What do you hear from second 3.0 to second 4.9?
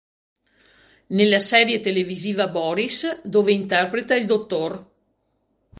dove interpreta il dr.